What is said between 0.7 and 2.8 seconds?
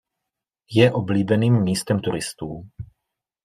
Je oblíbeným místem turistů.